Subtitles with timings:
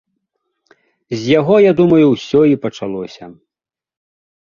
[1.11, 3.25] З яго, я думаю, усё і пачалося.